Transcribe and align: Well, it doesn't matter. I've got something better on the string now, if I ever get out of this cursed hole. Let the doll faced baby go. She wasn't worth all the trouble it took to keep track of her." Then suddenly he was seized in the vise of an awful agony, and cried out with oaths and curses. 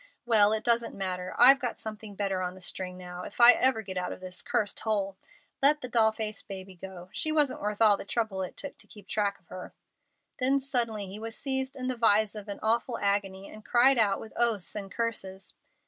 Well, 0.25 0.51
it 0.51 0.63
doesn't 0.63 0.95
matter. 0.95 1.35
I've 1.37 1.59
got 1.59 1.77
something 1.79 2.15
better 2.15 2.41
on 2.41 2.55
the 2.55 2.59
string 2.61 2.97
now, 2.97 3.21
if 3.21 3.39
I 3.39 3.51
ever 3.51 3.83
get 3.83 3.97
out 3.97 4.11
of 4.11 4.19
this 4.19 4.41
cursed 4.41 4.79
hole. 4.79 5.15
Let 5.61 5.81
the 5.81 5.87
doll 5.87 6.11
faced 6.11 6.47
baby 6.47 6.73
go. 6.73 7.11
She 7.13 7.31
wasn't 7.31 7.61
worth 7.61 7.83
all 7.83 7.97
the 7.97 8.03
trouble 8.03 8.41
it 8.41 8.57
took 8.57 8.79
to 8.79 8.87
keep 8.87 9.07
track 9.07 9.37
of 9.39 9.47
her." 9.49 9.75
Then 10.39 10.59
suddenly 10.59 11.05
he 11.05 11.19
was 11.19 11.35
seized 11.35 11.75
in 11.75 11.87
the 11.87 11.95
vise 11.97 12.33
of 12.33 12.47
an 12.47 12.57
awful 12.63 12.97
agony, 12.97 13.47
and 13.47 13.63
cried 13.63 13.99
out 13.99 14.19
with 14.19 14.33
oaths 14.35 14.73
and 14.75 14.91
curses. 14.91 15.53